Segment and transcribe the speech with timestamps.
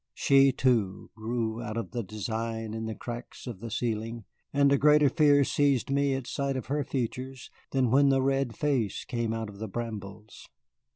[0.15, 4.77] She, too, grew out of the design in the cracks of the ceiling, and a
[4.79, 9.31] greater fear seized me at sight of her features than when the red face came
[9.31, 10.49] out of the brambles.